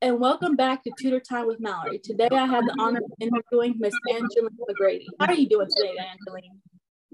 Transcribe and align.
And 0.00 0.20
welcome 0.20 0.54
back 0.54 0.84
to 0.84 0.92
Tutor 1.00 1.20
Time 1.20 1.46
with 1.46 1.60
Mallory. 1.60 1.98
Today 1.98 2.28
I 2.30 2.46
have 2.46 2.64
the 2.64 2.76
honor 2.78 2.98
of 2.98 3.12
interviewing 3.20 3.76
Miss 3.78 3.94
Angeline 4.10 4.50
McGrady. 4.68 5.06
How 5.18 5.26
are 5.26 5.34
you 5.34 5.48
doing 5.48 5.68
today, 5.74 5.94
Angeline? 5.98 6.60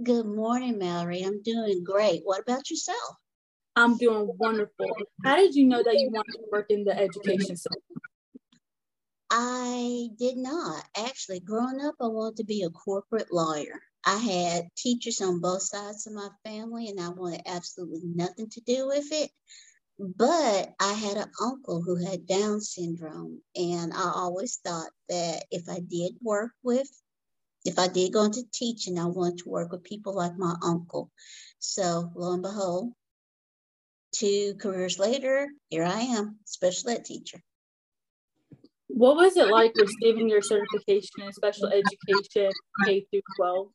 Good 0.03 0.27
morning, 0.27 0.79
Mallory. 0.79 1.23
I'm 1.23 1.41
doing 1.43 1.85
great. 1.85 2.23
What 2.25 2.41
about 2.41 2.69
yourself? 2.69 3.17
I'm 3.77 3.97
doing 3.97 4.29
wonderful. 4.39 4.89
How 5.25 5.37
did 5.37 5.55
you 5.55 5.67
know 5.67 5.83
that 5.83 5.95
you 5.95 6.11
wanted 6.11 6.33
to 6.33 6.45
work 6.51 6.67
in 6.71 6.85
the 6.85 6.99
education 6.99 7.57
system? 7.57 7.73
I 9.31 10.09
did 10.19 10.37
not. 10.37 10.83
Actually, 10.97 11.41
growing 11.41 11.81
up, 11.81 11.95
I 12.01 12.09
wanted 12.09 12.39
to 12.39 12.45
be 12.45 12.65
a 12.65 12.71
corporate 12.71 13.33
lawyer. 13.33 13.81
I 14.05 14.17
had 14.17 14.69
teachers 14.77 15.21
on 15.21 15.41
both 15.41 15.63
sides 15.63 16.07
of 16.07 16.15
my 16.15 16.29
family, 16.45 16.89
and 16.89 16.99
I 16.99 17.11
wanted 17.11 17.43
absolutely 17.47 18.01
nothing 18.05 18.49
to 18.51 18.61
do 18.63 18.89
with 18.89 19.07
it. 19.13 19.31
But 20.03 20.73
I 20.81 20.95
had 20.95 21.19
an 21.19 21.31
uncle 21.43 21.83
who 21.83 21.97
had 21.97 22.27
Down 22.27 22.63
syndrome, 22.63 23.43
and 23.55 23.93
I 23.93 24.11
always 24.15 24.57
thought 24.65 24.89
that 25.11 25.45
if 25.51 25.69
I 25.69 25.81
did 25.81 26.15
work 26.23 26.53
with, 26.63 26.89
if 27.67 27.79
I 27.79 27.87
did 27.87 28.15
go 28.15 28.23
into 28.23 28.45
teaching, 28.51 28.99
I 28.99 29.05
wanted 29.05 29.41
to 29.41 29.51
work 29.51 29.73
with 29.73 29.85
people 29.85 30.15
like 30.15 30.39
my 30.39 30.55
uncle. 30.63 31.11
So 31.59 32.11
lo 32.15 32.33
and 32.33 32.41
behold, 32.43 32.95
two 34.13 34.55
careers 34.55 34.99
later, 34.99 35.49
here 35.69 35.85
I 35.85 36.01
am, 36.01 36.39
special 36.47 36.89
ed 36.89 37.05
teacher. 37.05 37.43
What 38.87 39.17
was 39.17 39.37
it 39.37 39.49
like 39.49 39.77
receiving 39.77 40.31
your 40.31 40.41
certification 40.41 41.25
in 41.27 41.33
special 41.35 41.69
education 41.69 42.53
K 42.87 43.07
through 43.11 43.21
12? 43.37 43.69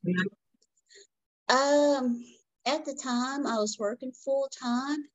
Um, 1.50 2.26
at 2.66 2.84
the 2.84 2.96
time, 2.96 3.46
I 3.46 3.58
was 3.58 3.78
working 3.78 4.12
full 4.12 4.50
time 4.60 5.06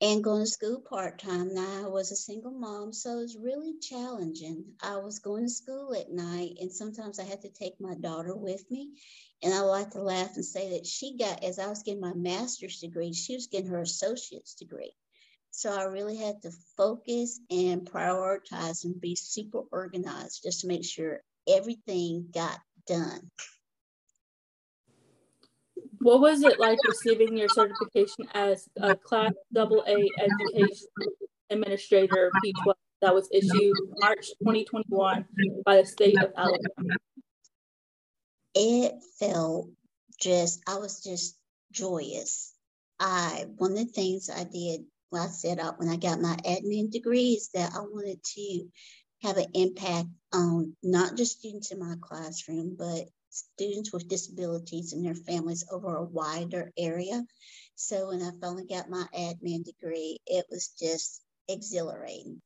and 0.00 0.22
going 0.22 0.42
to 0.42 0.50
school 0.50 0.80
part 0.80 1.18
time. 1.18 1.54
Now 1.54 1.84
I 1.84 1.88
was 1.88 2.12
a 2.12 2.16
single 2.16 2.50
mom, 2.52 2.92
so 2.92 3.18
it 3.18 3.22
was 3.22 3.38
really 3.38 3.74
challenging. 3.80 4.64
I 4.82 4.96
was 4.96 5.20
going 5.20 5.44
to 5.44 5.50
school 5.50 5.94
at 5.94 6.10
night, 6.10 6.58
and 6.60 6.72
sometimes 6.72 7.18
I 7.18 7.24
had 7.24 7.42
to 7.42 7.48
take 7.48 7.80
my 7.80 7.94
daughter 7.94 8.36
with 8.36 8.64
me. 8.70 8.90
And 9.42 9.52
I 9.52 9.60
like 9.60 9.90
to 9.90 10.02
laugh 10.02 10.36
and 10.36 10.44
say 10.44 10.70
that 10.70 10.86
she 10.86 11.16
got, 11.18 11.44
as 11.44 11.58
I 11.58 11.68
was 11.68 11.82
getting 11.82 12.00
my 12.00 12.14
master's 12.14 12.80
degree, 12.80 13.12
she 13.12 13.34
was 13.34 13.48
getting 13.48 13.70
her 13.70 13.80
associate's 13.80 14.54
degree. 14.54 14.92
So 15.50 15.74
I 15.74 15.84
really 15.84 16.16
had 16.16 16.42
to 16.42 16.50
focus 16.76 17.40
and 17.50 17.90
prioritize 17.90 18.84
and 18.84 19.00
be 19.00 19.16
super 19.16 19.62
organized 19.72 20.42
just 20.42 20.60
to 20.62 20.66
make 20.66 20.84
sure 20.84 21.22
everything 21.48 22.28
got 22.32 22.58
done. 22.86 23.20
What 26.06 26.20
was 26.20 26.44
it 26.44 26.60
like 26.60 26.78
receiving 26.86 27.36
your 27.36 27.48
certification 27.48 28.28
as 28.32 28.68
a 28.80 28.94
Class 28.94 29.32
AA 29.58 30.04
Education 30.20 30.86
Administrator 31.50 32.30
P12 32.44 32.74
that 33.02 33.12
was 33.12 33.28
issued 33.32 33.74
March 33.98 34.28
2021 34.38 35.26
by 35.64 35.78
the 35.78 35.84
state 35.84 36.16
of 36.22 36.30
Alabama? 36.36 36.94
It 38.54 38.92
felt 39.18 39.70
just, 40.20 40.62
I 40.68 40.76
was 40.76 41.02
just 41.02 41.36
joyous. 41.72 42.54
I, 43.00 43.46
one 43.56 43.72
of 43.72 43.78
the 43.78 43.86
things 43.86 44.30
I 44.30 44.44
did 44.44 44.82
when 45.10 45.22
I 45.22 45.26
set 45.26 45.58
up 45.58 45.80
when 45.80 45.88
I 45.88 45.96
got 45.96 46.20
my 46.20 46.36
admin 46.46 46.92
degree 46.92 47.32
is 47.32 47.50
that 47.54 47.72
I 47.74 47.80
wanted 47.80 48.22
to 48.22 48.68
have 49.24 49.38
an 49.38 49.46
impact 49.54 50.06
on 50.32 50.76
not 50.84 51.16
just 51.16 51.40
students 51.40 51.72
in 51.72 51.80
my 51.80 51.96
classroom, 52.00 52.76
but 52.78 53.08
students 53.36 53.92
with 53.92 54.08
disabilities 54.08 54.92
and 54.92 55.04
their 55.04 55.14
families 55.14 55.64
over 55.70 55.96
a 55.96 56.04
wider 56.04 56.72
area. 56.78 57.24
So 57.74 58.08
when 58.08 58.22
I 58.22 58.30
finally 58.40 58.66
got 58.66 58.90
my 58.90 59.06
admin 59.14 59.64
degree, 59.64 60.18
it 60.26 60.46
was 60.50 60.68
just 60.78 61.22
exhilarating. 61.48 62.40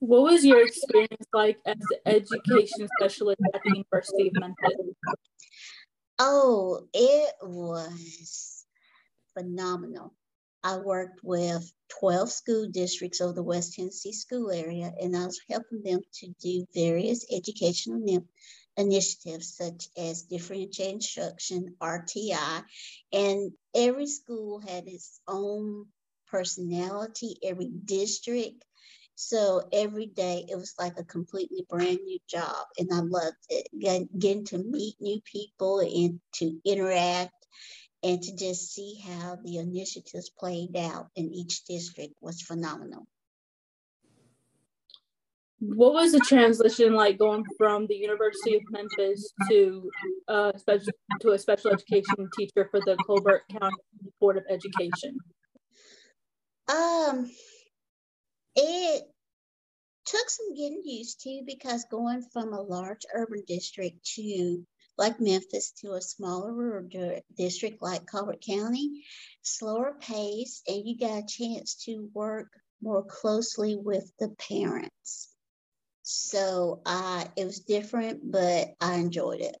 What 0.00 0.22
was 0.22 0.44
your 0.44 0.64
experience 0.64 1.26
like 1.32 1.58
as 1.66 1.76
an 2.04 2.14
education 2.14 2.88
specialist 2.98 3.40
at 3.52 3.60
the 3.64 3.70
University 3.70 4.28
of 4.28 4.34
Memphis? 4.34 4.94
Oh, 6.20 6.86
it 6.92 7.34
was 7.42 8.64
phenomenal. 9.34 10.14
I 10.62 10.78
worked 10.78 11.20
with 11.22 11.72
12 12.00 12.30
school 12.30 12.68
districts 12.68 13.20
of 13.20 13.34
the 13.34 13.42
West 13.42 13.74
Tennessee 13.74 14.12
school 14.12 14.50
area, 14.50 14.92
and 15.00 15.16
I 15.16 15.26
was 15.26 15.40
helping 15.48 15.82
them 15.82 16.00
to 16.14 16.28
do 16.40 16.66
various 16.74 17.24
educational 17.32 17.98
initiatives 18.78 19.56
such 19.56 19.88
as 19.96 20.22
differentiated 20.22 20.94
instruction, 20.94 21.74
RTI, 21.80 22.62
and 23.12 23.52
every 23.74 24.06
school 24.06 24.60
had 24.60 24.86
its 24.86 25.20
own 25.26 25.86
personality, 26.28 27.36
every 27.42 27.68
district. 27.68 28.64
So 29.16 29.68
every 29.72 30.06
day 30.06 30.46
it 30.48 30.54
was 30.56 30.74
like 30.78 30.98
a 30.98 31.04
completely 31.04 31.66
brand 31.68 31.98
new 32.04 32.18
job, 32.28 32.66
and 32.78 32.88
I 32.92 33.00
loved 33.00 33.36
it. 33.48 33.68
Getting 34.16 34.44
to 34.46 34.58
meet 34.58 34.94
new 35.00 35.20
people 35.22 35.80
and 35.80 36.20
to 36.34 36.60
interact 36.64 37.34
and 38.04 38.22
to 38.22 38.36
just 38.36 38.72
see 38.72 39.00
how 39.04 39.38
the 39.42 39.56
initiatives 39.56 40.30
played 40.30 40.76
out 40.76 41.08
in 41.16 41.34
each 41.34 41.64
district 41.64 42.14
was 42.20 42.40
phenomenal 42.42 43.08
what 45.60 45.92
was 45.92 46.12
the 46.12 46.20
transition 46.20 46.94
like 46.94 47.18
going 47.18 47.44
from 47.56 47.86
the 47.88 47.96
University 47.96 48.54
of 48.54 48.62
Memphis 48.70 49.32
to 49.48 49.90
uh, 50.28 50.52
special 50.56 50.92
to 51.20 51.30
a 51.32 51.38
special 51.38 51.72
education 51.72 52.28
teacher 52.36 52.68
for 52.70 52.80
the 52.80 52.96
Colbert 53.06 53.42
County 53.50 53.76
Board 54.20 54.36
of 54.36 54.44
Education? 54.48 55.18
Um, 56.68 57.30
it 58.54 59.02
took 60.06 60.30
some 60.30 60.54
getting 60.54 60.82
used 60.84 61.20
to 61.22 61.42
because 61.44 61.86
going 61.90 62.22
from 62.32 62.52
a 62.52 62.62
large 62.62 63.04
urban 63.12 63.42
district 63.46 64.04
to 64.14 64.64
like 64.96 65.20
Memphis 65.20 65.72
to 65.80 65.92
a 65.92 66.00
smaller 66.00 66.52
rural 66.52 66.88
district 67.36 67.82
like 67.82 68.10
Colbert 68.10 68.44
County, 68.48 69.04
slower 69.42 69.96
pace, 70.00 70.62
and 70.68 70.86
you 70.86 70.98
got 70.98 71.24
a 71.24 71.26
chance 71.26 71.76
to 71.84 72.08
work 72.14 72.48
more 72.80 73.04
closely 73.04 73.76
with 73.76 74.10
the 74.20 74.28
parents. 74.48 75.34
So 76.10 76.80
uh, 76.86 77.26
it 77.36 77.44
was 77.44 77.60
different, 77.60 78.32
but 78.32 78.68
I 78.80 78.94
enjoyed 78.94 79.42
it. 79.42 79.56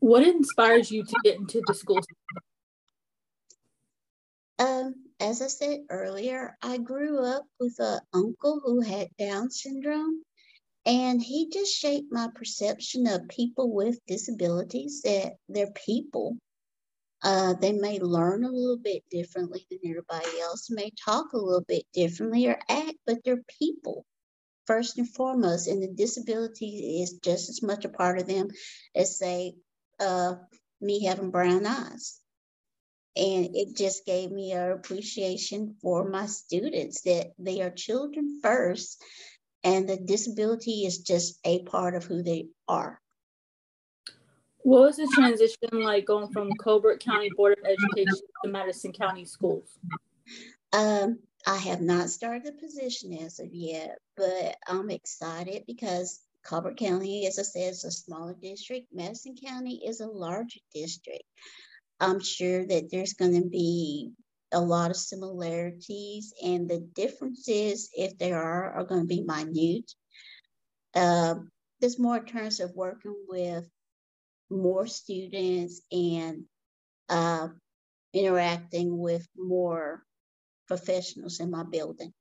What 0.00 0.24
inspires 0.24 0.90
you 0.90 1.04
to 1.04 1.16
get 1.22 1.36
into 1.36 1.62
the 1.64 1.74
school? 1.74 2.00
Um, 4.58 4.96
as 5.20 5.42
I 5.42 5.46
said 5.46 5.84
earlier, 5.90 6.56
I 6.60 6.78
grew 6.78 7.24
up 7.24 7.44
with 7.60 7.76
an 7.78 8.00
uncle 8.12 8.60
who 8.64 8.80
had 8.80 9.10
Down 9.16 9.48
syndrome, 9.48 10.24
and 10.84 11.22
he 11.22 11.50
just 11.50 11.72
shaped 11.72 12.10
my 12.10 12.28
perception 12.34 13.06
of 13.06 13.28
people 13.28 13.72
with 13.72 14.04
disabilities 14.08 15.02
that 15.02 15.34
they're 15.48 15.70
people. 15.86 16.36
Uh, 17.22 17.54
they 17.54 17.72
may 17.72 18.00
learn 18.00 18.42
a 18.42 18.50
little 18.50 18.78
bit 18.78 19.04
differently 19.08 19.64
than 19.70 19.78
everybody 19.88 20.40
else, 20.40 20.68
may 20.68 20.90
talk 21.04 21.32
a 21.32 21.38
little 21.38 21.64
bit 21.68 21.84
differently 21.94 22.48
or 22.48 22.58
act, 22.68 22.96
but 23.06 23.18
they're 23.24 23.44
people 23.60 24.04
first 24.66 24.98
and 24.98 25.08
foremost, 25.08 25.68
and 25.68 25.82
the 25.82 25.88
disability 25.88 27.00
is 27.02 27.18
just 27.22 27.48
as 27.48 27.62
much 27.62 27.84
a 27.84 27.88
part 27.88 28.18
of 28.18 28.26
them 28.26 28.48
as, 28.94 29.18
say, 29.18 29.54
uh, 30.00 30.34
me 30.80 31.04
having 31.04 31.30
brown 31.30 31.66
eyes. 31.66 32.20
And 33.16 33.50
it 33.54 33.76
just 33.76 34.04
gave 34.06 34.30
me 34.30 34.52
an 34.52 34.72
appreciation 34.72 35.76
for 35.80 36.08
my 36.08 36.26
students 36.26 37.02
that 37.02 37.32
they 37.38 37.62
are 37.62 37.70
children 37.70 38.40
first, 38.42 39.02
and 39.62 39.88
the 39.88 39.96
disability 39.96 40.84
is 40.84 40.98
just 40.98 41.38
a 41.44 41.62
part 41.62 41.94
of 41.94 42.04
who 42.04 42.22
they 42.22 42.48
are. 42.66 43.00
What 44.58 44.80
was 44.80 44.96
the 44.96 45.06
transition 45.14 45.84
like 45.84 46.06
going 46.06 46.32
from 46.32 46.50
Colbert 46.58 47.00
County 47.00 47.30
Board 47.36 47.58
of 47.58 47.64
Education 47.64 48.26
to 48.44 48.50
Madison 48.50 48.92
County 48.92 49.26
Schools? 49.26 49.78
Um, 50.72 51.18
I 51.46 51.56
have 51.56 51.82
not 51.82 52.08
started 52.08 52.44
the 52.44 52.52
position 52.52 53.12
as 53.12 53.38
of 53.38 53.52
yet, 53.52 53.98
but 54.16 54.56
I'm 54.66 54.90
excited 54.90 55.64
because 55.66 56.20
Colbert 56.44 56.76
County, 56.76 57.26
as 57.26 57.38
I 57.38 57.42
said, 57.42 57.72
is 57.72 57.84
a 57.84 57.90
smaller 57.90 58.34
district. 58.34 58.86
Madison 58.92 59.36
County 59.36 59.82
is 59.86 60.00
a 60.00 60.06
larger 60.06 60.60
district. 60.74 61.24
I'm 62.00 62.20
sure 62.20 62.64
that 62.66 62.90
there's 62.90 63.14
going 63.14 63.40
to 63.42 63.48
be 63.48 64.12
a 64.52 64.60
lot 64.60 64.90
of 64.90 64.96
similarities, 64.96 66.32
and 66.42 66.68
the 66.68 66.78
differences, 66.78 67.90
if 67.94 68.16
there 68.18 68.40
are, 68.40 68.72
are 68.72 68.84
going 68.84 69.02
to 69.02 69.06
be 69.06 69.22
minute. 69.22 69.90
Uh, 70.94 71.36
there's 71.80 71.98
more 71.98 72.18
in 72.18 72.24
terms 72.24 72.60
of 72.60 72.74
working 72.74 73.16
with 73.28 73.68
more 74.48 74.86
students 74.86 75.82
and 75.90 76.44
uh, 77.08 77.48
interacting 78.12 78.96
with 78.96 79.26
more 79.36 80.04
professionals 80.66 81.40
in 81.40 81.50
my 81.50 81.62
building. 81.62 82.12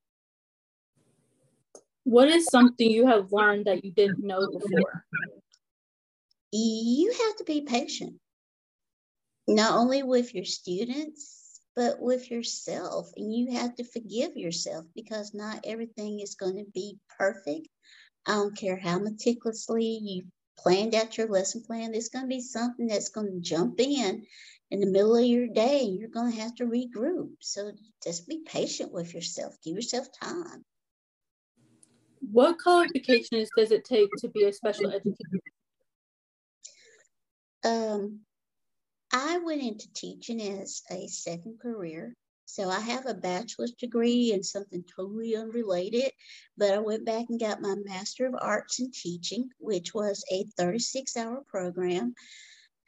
What 2.03 2.27
is 2.27 2.45
something 2.45 2.89
you 2.89 3.07
have 3.07 3.31
learned 3.31 3.65
that 3.65 3.85
you 3.85 3.91
didn't 3.91 4.25
know 4.25 4.45
before? 4.51 5.05
You 6.51 7.11
have 7.11 7.37
to 7.37 7.43
be 7.45 7.61
patient, 7.61 8.15
not 9.47 9.73
only 9.73 10.03
with 10.03 10.35
your 10.35 10.45
students, 10.45 11.61
but 11.75 11.99
with 11.99 12.29
yourself. 12.29 13.09
And 13.15 13.33
you 13.33 13.53
have 13.53 13.75
to 13.75 13.83
forgive 13.83 14.35
yourself 14.35 14.85
because 14.93 15.33
not 15.33 15.61
everything 15.65 16.19
is 16.19 16.35
going 16.35 16.57
to 16.57 16.69
be 16.73 16.97
perfect. 17.17 17.67
I 18.27 18.33
don't 18.33 18.57
care 18.57 18.77
how 18.77 18.99
meticulously 18.99 19.99
you 20.01 20.23
planned 20.57 20.93
out 20.93 21.17
your 21.17 21.27
lesson 21.27 21.63
plan. 21.65 21.91
There's 21.91 22.09
going 22.09 22.25
to 22.25 22.29
be 22.29 22.41
something 22.41 22.87
that's 22.87 23.09
going 23.09 23.27
to 23.27 23.39
jump 23.39 23.79
in 23.79 24.25
in 24.71 24.79
the 24.79 24.87
middle 24.87 25.15
of 25.15 25.25
your 25.25 25.47
day 25.47 25.85
and 25.85 25.99
you're 25.99 26.09
going 26.09 26.31
to 26.31 26.41
have 26.41 26.55
to 26.55 26.65
regroup. 26.65 27.31
So 27.39 27.71
just 28.03 28.27
be 28.27 28.41
patient 28.45 28.91
with 28.91 29.13
yourself. 29.13 29.55
Give 29.63 29.75
yourself 29.75 30.07
time. 30.19 30.63
What 32.31 32.57
qualifications 32.57 33.49
does 33.55 33.71
it 33.71 33.85
take 33.85 34.09
to 34.19 34.29
be 34.29 34.45
a 34.45 34.53
special 34.53 34.87
educator? 34.87 35.39
Um, 37.65 38.21
I 39.11 39.37
went 39.37 39.61
into 39.61 39.91
teaching 39.93 40.41
as 40.41 40.81
a 40.89 41.07
second 41.07 41.59
career. 41.59 42.15
So 42.45 42.69
I 42.69 42.79
have 42.79 43.05
a 43.05 43.13
bachelor's 43.13 43.71
degree 43.71 44.31
in 44.33 44.43
something 44.43 44.83
totally 44.95 45.35
unrelated, 45.35 46.11
but 46.57 46.71
I 46.71 46.79
went 46.79 47.05
back 47.05 47.25
and 47.29 47.39
got 47.39 47.61
my 47.61 47.75
Master 47.85 48.27
of 48.27 48.35
Arts 48.39 48.79
in 48.79 48.91
Teaching, 48.91 49.49
which 49.59 49.93
was 49.93 50.23
a 50.31 50.45
36 50.57 51.15
hour 51.15 51.43
program. 51.47 52.13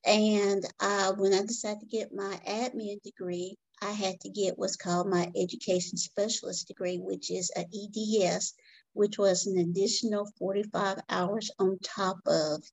And 0.06 0.63
uh, 0.80 1.13
when 1.13 1.34
I 1.34 1.42
decided 1.42 1.80
to 1.80 1.86
get 1.88 2.13
my 2.13 2.40
admin 2.48 3.02
degree, 3.02 3.57
I 3.81 3.92
had 3.92 4.19
to 4.22 4.30
get 4.30 4.57
what's 4.57 4.75
called 4.75 5.10
my 5.10 5.31
Education 5.36 5.98
Specialist 5.98 6.68
degree, 6.68 6.98
which 6.98 7.31
is 7.31 7.52
an 7.56 7.66
EDS, 7.74 8.54
which 8.94 9.18
was 9.18 9.48
an 9.48 9.57
additional 9.57 10.30
45 10.38 11.00
hours 11.10 11.50
on 11.60 11.80
top 11.84 12.18
of 12.28 12.63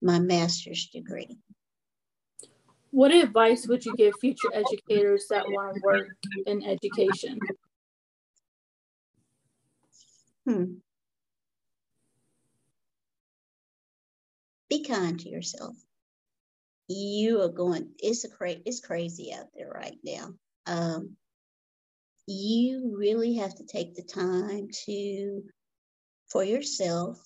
my 0.00 0.18
master's 0.18 0.88
degree. 0.88 1.38
What 2.90 3.12
advice 3.12 3.66
would 3.68 3.84
you 3.84 3.94
give 3.96 4.14
future 4.18 4.50
educators 4.52 5.26
that 5.28 5.44
want 5.46 5.74
to 5.74 5.80
work 5.84 6.08
in 6.46 6.64
education? 6.64 7.38
Hmm. 10.46 10.64
Be 14.70 14.84
kind 14.84 15.20
to 15.20 15.28
yourself. 15.28 15.76
You 16.88 17.42
are 17.42 17.48
going. 17.48 17.90
It's 17.98 18.24
a 18.24 18.28
cra- 18.30 18.62
It's 18.64 18.80
crazy 18.80 19.32
out 19.32 19.46
there 19.54 19.70
right 19.70 19.98
now. 20.04 20.34
Um, 20.66 21.16
you 22.26 22.94
really 22.98 23.36
have 23.36 23.54
to 23.56 23.64
take 23.64 23.94
the 23.94 24.02
time 24.02 24.68
to 24.86 25.42
for 26.30 26.44
yourself. 26.44 27.18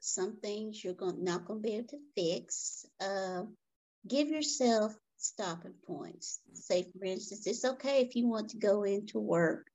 Some 0.00 0.36
things 0.36 0.82
you're 0.82 0.94
going 0.94 1.24
not 1.24 1.44
going 1.44 1.62
to 1.62 1.68
be 1.68 1.76
able 1.76 1.88
to 1.88 1.98
fix. 2.16 2.86
Uh, 3.00 3.42
give 4.08 4.28
yourself 4.28 4.92
stopping 5.18 5.74
points. 5.86 6.40
Say, 6.54 6.84
for 6.98 7.04
instance, 7.04 7.46
it's 7.46 7.64
okay 7.64 8.00
if 8.02 8.16
you 8.16 8.28
want 8.28 8.50
to 8.50 8.58
go 8.58 8.82
into 8.84 9.20
work 9.20 9.66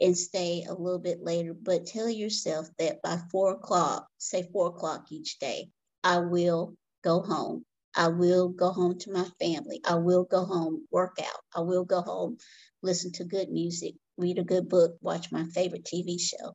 and 0.00 0.16
stay 0.16 0.64
a 0.68 0.74
little 0.74 0.98
bit 0.98 1.22
later, 1.22 1.54
but 1.54 1.86
tell 1.86 2.08
yourself 2.08 2.68
that 2.78 3.02
by 3.02 3.18
four 3.30 3.52
o'clock, 3.52 4.06
say 4.18 4.48
four 4.52 4.68
o'clock 4.68 5.06
each 5.10 5.38
day, 5.38 5.70
I 6.04 6.18
will 6.20 6.74
go 7.04 7.20
home. 7.22 7.64
I 7.98 8.08
will 8.08 8.48
go 8.48 8.70
home 8.70 8.98
to 9.00 9.12
my 9.12 9.26
family. 9.40 9.82
I 9.84 9.96
will 9.96 10.24
go 10.24 10.46
home, 10.46 10.86
work 10.90 11.18
out. 11.20 11.42
I 11.54 11.60
will 11.60 11.84
go 11.84 12.00
home, 12.00 12.38
listen 12.82 13.12
to 13.14 13.24
good 13.24 13.50
music, 13.50 13.94
read 14.16 14.38
a 14.38 14.44
good 14.44 14.70
book, 14.70 14.96
watch 15.02 15.32
my 15.32 15.44
favorite 15.44 15.84
TV 15.84 16.20
show. 16.20 16.54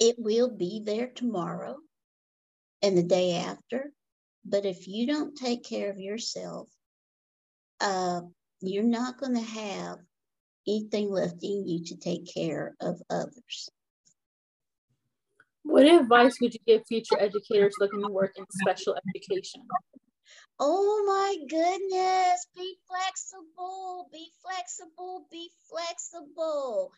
It 0.00 0.16
will 0.18 0.50
be 0.50 0.82
there 0.84 1.08
tomorrow 1.08 1.78
and 2.82 2.98
the 2.98 3.04
day 3.04 3.36
after 3.36 3.92
but 4.46 4.64
if 4.64 4.86
you 4.86 5.06
don't 5.06 5.36
take 5.36 5.64
care 5.64 5.90
of 5.90 5.98
yourself, 5.98 6.68
uh, 7.80 8.20
you're 8.60 8.84
not 8.84 9.18
going 9.18 9.34
to 9.34 9.40
have 9.40 9.98
anything 10.68 11.10
left 11.10 11.42
in 11.42 11.66
you 11.66 11.84
to 11.86 11.96
take 11.96 12.32
care 12.32 12.76
of 12.80 13.02
others. 13.10 13.70
What 15.66 15.86
advice 15.86 16.40
would 16.40 16.54
you 16.54 16.60
give 16.66 16.86
future 16.86 17.18
educators 17.18 17.74
looking 17.80 18.02
to 18.02 18.08
work 18.08 18.32
in 18.36 18.44
special 18.50 18.96
education? 19.08 19.62
Oh 20.58 21.04
my 21.06 21.36
goodness, 21.48 22.46
be 22.56 22.76
flexible, 22.88 24.08
be 24.12 24.30
flexible, 24.42 25.26
be 25.30 25.50
flexible 25.68 26.92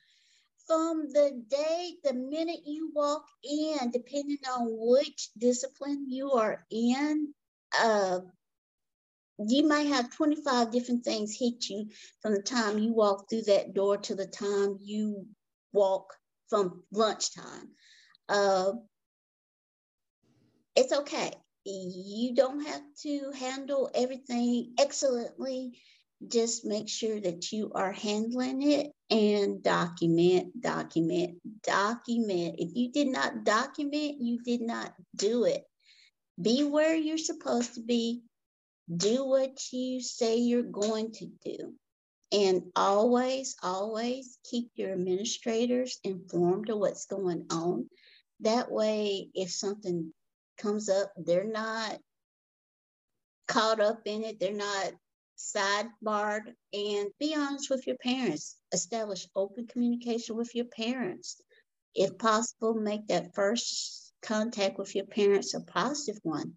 from 0.68 1.08
the 1.12 1.42
day, 1.48 1.94
the 2.04 2.12
minute 2.12 2.60
you 2.66 2.92
walk 2.94 3.24
in, 3.42 3.90
depending 3.90 4.38
on 4.48 4.68
which 4.70 5.30
discipline 5.38 6.04
you 6.08 6.32
are 6.32 6.66
in, 6.70 7.32
uh, 7.80 8.20
you 9.38 9.66
might 9.66 9.86
have 9.86 10.14
25 10.14 10.70
different 10.70 11.04
things 11.04 11.36
hit 11.38 11.68
you 11.70 11.88
from 12.20 12.34
the 12.34 12.42
time 12.42 12.78
you 12.78 12.92
walk 12.92 13.28
through 13.30 13.42
that 13.42 13.72
door 13.72 13.96
to 13.96 14.14
the 14.14 14.26
time 14.26 14.76
you 14.82 15.26
walk 15.72 16.12
from 16.48 16.82
lunchtime. 16.92 17.70
Uh, 18.28 18.72
it's 20.76 20.92
okay. 20.92 21.32
You 21.64 22.34
don't 22.34 22.64
have 22.66 22.82
to 23.02 23.32
handle 23.38 23.90
everything 23.94 24.74
excellently 24.78 25.78
just 26.26 26.64
make 26.64 26.88
sure 26.88 27.20
that 27.20 27.52
you 27.52 27.70
are 27.74 27.92
handling 27.92 28.62
it 28.62 28.90
and 29.10 29.62
document, 29.62 30.60
document, 30.60 31.38
document. 31.62 32.56
If 32.58 32.70
you 32.74 32.90
did 32.90 33.08
not 33.08 33.44
document, 33.44 34.16
you 34.20 34.40
did 34.42 34.60
not 34.60 34.92
do 35.14 35.44
it. 35.44 35.62
Be 36.40 36.64
where 36.64 36.94
you're 36.94 37.18
supposed 37.18 37.74
to 37.74 37.82
be. 37.82 38.22
Do 38.94 39.26
what 39.26 39.58
you 39.72 40.00
say 40.00 40.38
you're 40.38 40.62
going 40.62 41.12
to 41.14 41.26
do. 41.44 41.74
And 42.32 42.64
always, 42.74 43.56
always 43.62 44.38
keep 44.50 44.70
your 44.74 44.92
administrators 44.92 45.98
informed 46.04 46.68
of 46.68 46.78
what's 46.78 47.06
going 47.06 47.46
on. 47.50 47.88
That 48.40 48.70
way, 48.70 49.30
if 49.34 49.50
something 49.50 50.12
comes 50.58 50.88
up, 50.88 51.12
they're 51.16 51.50
not 51.50 51.98
caught 53.48 53.80
up 53.80 54.02
in 54.04 54.24
it. 54.24 54.38
They're 54.38 54.52
not 54.52 54.92
sidebarred 55.36 56.54
and 56.72 57.08
be 57.18 57.34
honest 57.34 57.70
with 57.70 57.86
your 57.86 57.96
parents. 57.96 58.56
Establish 58.72 59.26
open 59.34 59.66
communication 59.66 60.36
with 60.36 60.54
your 60.54 60.66
parents. 60.66 61.40
If 61.94 62.18
possible, 62.18 62.74
make 62.74 63.06
that 63.08 63.34
first 63.34 64.12
contact 64.22 64.78
with 64.78 64.94
your 64.94 65.06
parents 65.06 65.54
a 65.54 65.60
positive 65.60 66.20
one. 66.22 66.54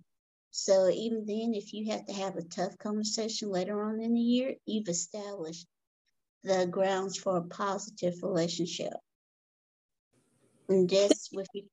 So 0.51 0.89
even 0.89 1.25
then, 1.25 1.54
if 1.54 1.74
you 1.74 1.92
have 1.92 2.06
to 2.07 2.13
have 2.13 2.36
a 2.36 2.44
tough 2.44 2.78
conversation 2.78 3.50
later 3.50 3.81
on 3.83 4.01
in 4.01 4.13
the 4.13 4.19
year, 4.19 4.56
you've 4.66 4.89
established 4.89 5.66
the 6.44 6.68
grounds 6.68 7.18
for 7.18 7.38
a 7.38 7.44
positive 7.44 8.16
relationship. 8.21 8.94
And 10.71 10.90
just 10.90 11.31
with 11.33 11.49
you. 11.54 11.63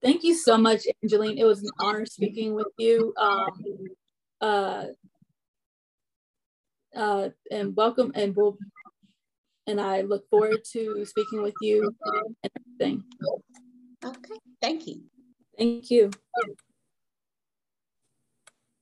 Thank 0.00 0.22
you 0.22 0.34
so 0.34 0.56
much, 0.56 0.86
Angeline. 1.02 1.36
It 1.36 1.42
was 1.42 1.64
an 1.64 1.70
honor 1.80 2.06
speaking 2.06 2.54
with 2.54 2.68
you. 2.78 3.12
Um, 3.18 3.88
uh, 4.40 4.84
uh, 6.94 7.28
and 7.50 7.74
welcome 7.74 8.12
and 8.14 8.36
we'll 8.36 8.56
and 9.66 9.80
I 9.80 10.02
look 10.02 10.28
forward 10.30 10.60
to 10.72 11.04
speaking 11.04 11.42
with 11.42 11.54
you 11.60 11.92
and 12.04 12.36
everything. 12.78 13.02
Okay, 14.04 14.38
thank 14.62 14.86
you. 14.86 15.02
Thank 15.58 15.90
you. 15.90 16.10